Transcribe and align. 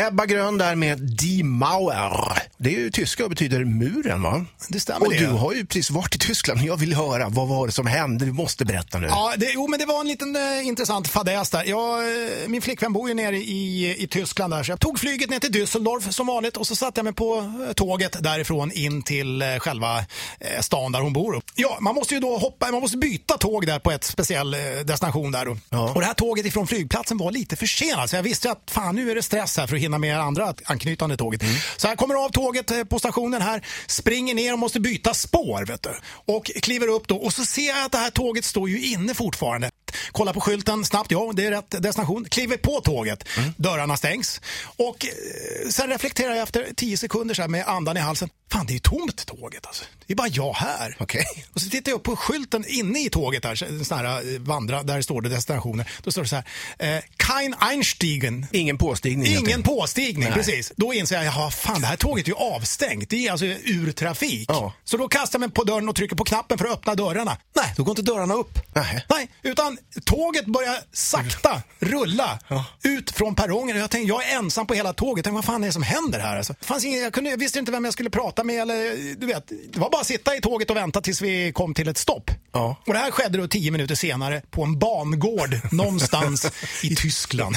Ebba 0.00 0.26
Grön 0.26 0.58
där 0.58 0.76
med 0.76 0.98
Die 0.98 1.44
Mauer. 1.44 2.42
Det 2.62 2.74
är 2.74 2.78
ju 2.78 2.90
tyska 2.90 3.24
och 3.24 3.30
betyder 3.30 3.64
muren 3.64 4.22
va? 4.22 4.44
Det 4.68 4.80
stämmer 4.80 5.06
Och 5.06 5.12
det. 5.12 5.18
du 5.18 5.26
har 5.26 5.52
ju 5.52 5.66
precis 5.66 5.90
varit 5.90 6.14
i 6.14 6.18
Tyskland. 6.18 6.60
Jag 6.62 6.76
vill 6.76 6.94
höra, 6.94 7.28
vad 7.28 7.48
var 7.48 7.66
det 7.66 7.72
som 7.72 7.86
hände? 7.86 8.24
Du 8.24 8.32
måste 8.32 8.64
berätta 8.64 8.98
nu. 8.98 9.06
Ja, 9.06 9.34
det, 9.36 9.50
jo, 9.54 9.68
men 9.68 9.78
det 9.80 9.86
var 9.86 10.00
en 10.00 10.08
liten 10.08 10.36
eh, 10.36 10.66
intressant 10.66 11.08
fadäs 11.08 11.50
där. 11.50 11.64
Jag, 11.64 11.98
eh, 11.98 12.48
min 12.48 12.62
flickvän 12.62 12.92
bor 12.92 13.08
ju 13.08 13.14
nere 13.14 13.36
i, 13.36 13.96
i 14.02 14.06
Tyskland 14.06 14.52
där, 14.52 14.62
så 14.62 14.72
jag 14.72 14.80
tog 14.80 14.98
flyget 14.98 15.30
ner 15.30 15.38
till 15.38 15.52
Düsseldorf 15.52 16.10
som 16.10 16.26
vanligt 16.26 16.56
och 16.56 16.66
så 16.66 16.76
satte 16.76 16.98
jag 16.98 17.04
mig 17.04 17.12
på 17.12 17.52
eh, 17.68 17.72
tåget 17.72 18.16
därifrån 18.22 18.72
in 18.72 19.02
till 19.02 19.42
eh, 19.42 19.48
själva 19.58 19.98
eh, 19.98 20.60
stan 20.60 20.92
där 20.92 21.00
hon 21.00 21.12
bor. 21.12 21.42
Ja, 21.54 21.78
man 21.80 21.94
måste 21.94 22.14
ju 22.14 22.20
då 22.20 22.36
hoppa, 22.38 22.70
man 22.70 22.80
måste 22.80 22.96
byta 22.96 23.38
tåg 23.38 23.66
där 23.66 23.78
på 23.78 23.90
ett 23.90 24.04
speciell 24.04 24.54
eh, 24.54 24.60
destination 24.84 25.32
där. 25.32 25.56
Ja. 25.70 25.92
Och 25.94 26.00
det 26.00 26.06
här 26.06 26.14
tåget 26.14 26.46
ifrån 26.46 26.66
flygplatsen 26.66 27.18
var 27.18 27.30
lite 27.30 27.56
försenat, 27.56 28.10
så 28.10 28.16
jag 28.16 28.22
visste 28.22 28.50
att 28.50 28.62
fan 28.70 28.96
nu 28.96 29.10
är 29.10 29.14
det 29.14 29.22
stress 29.22 29.56
här 29.56 29.66
för 29.66 29.76
att 29.76 29.82
hinna 29.82 29.98
med 29.98 30.20
andra 30.20 30.54
anknytande 30.64 31.16
tåget. 31.16 31.42
Så 31.76 31.86
jag 31.86 31.98
kommer 31.98 32.24
av 32.24 32.28
tåget 32.30 32.51
tåget 32.52 32.70
eh, 32.70 32.84
på 32.84 32.98
stationen 32.98 33.42
här, 33.42 33.66
springer 33.86 34.34
ner 34.34 34.52
och 34.52 34.58
måste 34.58 34.80
byta 34.80 35.14
spår. 35.14 35.66
Vet 35.66 35.82
du. 35.82 35.90
Och 36.32 36.44
kliver 36.44 36.88
upp 36.88 37.08
då 37.08 37.16
och 37.16 37.32
så 37.32 37.44
ser 37.44 37.68
jag 37.68 37.84
att 37.84 37.92
det 37.92 37.98
här 37.98 38.10
tåget 38.10 38.44
står 38.44 38.68
ju 38.68 38.86
inne 38.86 39.14
fortfarande. 39.14 39.70
Kollar 40.12 40.32
på 40.32 40.40
skylten 40.40 40.84
snabbt, 40.84 41.10
ja 41.10 41.32
det 41.34 41.46
är 41.46 41.50
rätt 41.50 41.82
destination. 41.82 42.24
Kliver 42.24 42.56
på 42.56 42.80
tåget, 42.80 43.28
dörrarna 43.56 43.96
stängs. 43.96 44.40
Och 44.76 45.06
eh, 45.06 45.68
sen 45.70 45.90
reflekterar 45.90 46.34
jag 46.34 46.42
efter 46.42 46.68
10 46.76 46.96
sekunder 46.96 47.34
så 47.34 47.42
här 47.42 47.48
med 47.48 47.66
andan 47.68 47.96
i 47.96 48.00
halsen. 48.00 48.28
Fan 48.52 48.66
det 48.66 48.74
är 48.74 48.78
tomt 48.78 49.26
tåget 49.26 49.66
alltså. 49.66 49.84
Det 50.06 50.12
är 50.12 50.16
bara 50.16 50.28
jag 50.28 50.52
här. 50.52 50.96
Okej. 51.00 51.24
Och 51.52 51.60
så 51.60 51.70
tittar 51.70 51.92
jag 51.92 51.96
upp 51.96 52.02
på 52.02 52.16
skylten 52.16 52.64
inne 52.68 53.04
i 53.04 53.10
tåget 53.10 53.42
där, 53.42 53.62
en 53.64 53.84
sån 53.84 53.98
här 53.98 54.34
eh, 54.34 54.40
vandra, 54.40 54.82
där 54.82 55.02
står 55.02 55.20
det 55.22 55.28
destinationer. 55.28 55.90
Då 56.02 56.10
står 56.10 56.22
det 56.22 56.28
så 56.28 56.36
här, 56.36 56.96
eh, 56.96 57.02
Kein 57.26 57.54
Einstiegen. 57.58 58.46
Ingen 58.52 58.78
påstigning. 58.78 59.36
Ingen 59.36 59.62
påstigning, 59.62 60.24
Nej. 60.24 60.32
precis. 60.32 60.72
Då 60.76 60.94
inser 60.94 61.16
jag, 61.16 61.24
jaha, 61.24 61.50
fan 61.50 61.80
det 61.80 61.86
här 61.86 61.96
tåget 61.96 62.26
är 62.26 62.30
ju 62.30 62.36
avstängt. 62.36 63.10
Det 63.10 63.26
är 63.26 63.30
alltså 63.30 63.46
ur 63.46 63.92
trafik. 63.92 64.50
Ja. 64.50 64.72
Så 64.84 64.96
då 64.96 65.08
kastar 65.08 65.38
jag 65.38 65.40
mig 65.40 65.50
på 65.50 65.64
dörren 65.64 65.88
och 65.88 65.96
trycker 65.96 66.16
på 66.16 66.24
knappen 66.24 66.58
för 66.58 66.64
att 66.64 66.72
öppna 66.72 66.94
dörrarna. 66.94 67.36
Nej, 67.56 67.74
då 67.76 67.84
går 67.84 67.92
inte 67.92 68.02
dörrarna 68.02 68.34
upp. 68.34 68.58
Nej. 68.74 69.06
Nej, 69.08 69.28
utan 69.42 69.78
tåget 70.04 70.46
börjar 70.46 70.76
sakta 70.92 71.62
rulla 71.78 72.38
ut 72.82 73.10
från 73.10 73.34
perrongen. 73.34 73.76
Och 73.76 73.82
Jag 73.82 73.90
tänkte, 73.90 74.08
jag 74.08 74.28
är 74.28 74.36
ensam 74.36 74.66
på 74.66 74.74
hela 74.74 74.92
tåget. 74.92 75.16
Jag 75.16 75.24
tänkte, 75.24 75.34
vad 75.34 75.44
fan 75.44 75.62
är 75.62 75.66
det 75.66 75.72
som 75.72 75.82
händer 75.82 76.20
här? 76.20 76.36
Alltså, 76.36 76.54
fanns 76.60 76.84
ingen, 76.84 77.00
jag, 77.02 77.12
kunde, 77.12 77.30
jag 77.30 77.36
visste 77.38 77.58
inte 77.58 77.72
vem 77.72 77.84
jag 77.84 77.94
skulle 77.94 78.10
prata 78.10 78.44
med. 78.44 78.62
Eller, 78.62 79.14
du 79.16 79.26
vet, 79.26 79.48
det 79.72 79.78
var 79.80 79.90
bara 79.90 80.00
att 80.00 80.06
sitta 80.06 80.36
i 80.36 80.40
tåget 80.40 80.70
och 80.70 80.76
vänta 80.76 81.00
tills 81.00 81.20
vi 81.22 81.52
kom 81.52 81.74
till 81.74 81.88
ett 81.88 81.98
stopp. 81.98 82.30
Ja. 82.52 82.76
Och 82.86 82.92
det 82.92 82.98
här 82.98 83.10
skedde 83.10 83.38
då 83.38 83.48
tio 83.48 83.70
minuter 83.70 83.94
senare 83.94 84.42
på 84.50 84.62
en 84.64 84.78
bangård 84.78 85.60
någonstans 85.72 86.46
i 86.82 86.96
Tyskland. 86.96 87.56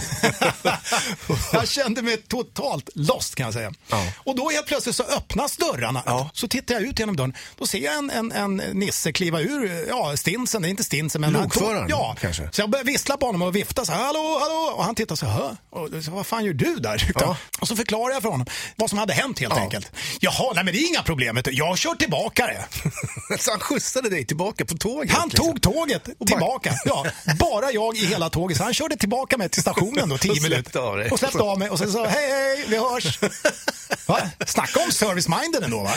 jag 1.53 1.67
kände 1.67 2.01
mig 2.01 2.17
totalt 2.17 2.89
lost 2.95 3.35
kan 3.35 3.43
jag 3.43 3.53
säga. 3.53 3.73
Ja. 3.89 4.03
Och 4.17 4.35
då 4.35 4.49
helt 4.49 4.65
plötsligt 4.65 4.95
så 4.95 5.03
öppnas 5.03 5.57
dörrarna. 5.57 6.03
Ja. 6.05 6.29
Så 6.33 6.47
tittar 6.47 6.75
jag 6.75 6.83
ut 6.83 6.99
genom 6.99 7.15
dörren. 7.15 7.33
Då 7.57 7.67
ser 7.67 7.79
jag 7.79 7.97
en, 7.97 8.11
en, 8.11 8.31
en 8.31 8.55
nisse 8.55 9.11
kliva 9.11 9.41
ur, 9.41 9.85
ja 9.89 10.17
stinsen, 10.17 10.61
det 10.61 10.67
är 10.67 10.69
inte 10.69 10.83
stinsen 10.83 11.21
men... 11.21 11.33
Lokföraren, 11.33 11.87
Ja, 11.89 12.15
kanske. 12.25 12.49
så 12.51 12.61
jag 12.61 12.69
börjar 12.69 12.85
vissla 12.85 13.17
på 13.17 13.25
honom 13.25 13.41
och 13.41 13.55
vifta 13.55 13.85
så 13.85 13.91
här, 13.91 14.03
hallå, 14.05 14.37
hallå. 14.41 14.73
Och 14.77 14.83
han 14.83 14.95
tittar 14.95 15.15
så 15.15 15.25
här, 15.25 15.55
och 15.69 15.89
så, 16.03 16.11
vad 16.11 16.25
fan 16.27 16.45
gör 16.45 16.53
du 16.53 16.75
där? 16.75 17.11
Ja. 17.15 17.37
Och 17.59 17.67
så 17.67 17.75
förklarar 17.75 18.13
jag 18.13 18.21
för 18.21 18.29
honom 18.29 18.47
vad 18.75 18.89
som 18.89 18.99
hade 18.99 19.13
hänt 19.13 19.39
helt 19.39 19.53
Ja. 19.55 19.61
enkelt. 19.61 19.91
Jaha, 20.19 20.51
nej 20.55 20.63
men 20.63 20.73
det 20.73 20.79
är 20.79 20.87
inga 20.89 21.03
problem. 21.03 21.39
Jag 21.45 21.77
kör 21.77 21.95
tillbaka 21.95 22.47
det. 22.47 22.65
Så 23.39 23.51
han 23.51 23.59
skjutsade 23.59 24.09
dig 24.09 24.25
tillbaka 24.25 24.65
på 24.65 24.77
tåget? 24.77 25.11
Han 25.11 25.29
liksom. 25.29 25.45
tog 25.45 25.61
tåget 25.61 26.09
tillbaka. 26.27 26.73
Ja, 26.85 27.05
bara 27.39 27.71
jag 27.71 27.97
i 27.97 28.05
hela 28.05 28.29
tåget. 28.29 28.57
Så 28.57 28.63
han 28.63 28.73
körde 28.73 28.95
tillbaka 28.97 29.37
mig 29.37 29.49
till 29.49 29.61
stationen 29.61 30.09
då, 30.09 30.17
tio 30.17 30.31
Och 30.31 30.37
släppte 30.37 30.49
minuter. 30.79 31.13
Och 31.13 31.19
släppte 31.19 31.39
av 31.39 31.59
mig 31.59 31.69
och 31.69 31.79
sen 31.79 31.91
sa 31.91 32.05
hej, 32.05 32.31
hej, 32.31 32.65
vi 32.67 32.77
hörs. 32.77 33.19
Va? 34.07 34.19
Snacka 34.45 34.79
om 34.79 34.89
service-minded 34.91 35.63
ändå 35.63 35.83
va? 35.83 35.91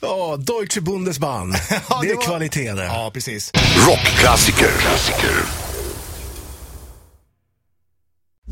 Ja, 0.00 0.36
Deutsche 0.36 0.80
Bundesbahn. 0.80 1.56
Ja, 1.88 2.00
det 2.02 2.10
är 2.10 2.14
var- 2.14 2.22
kvalitet 2.22 2.72
det. 2.72 2.84
Ja, 2.84 3.10
precis. 3.14 3.50
Rockklassiker. 3.86 4.70
Klassiker. 4.80 5.34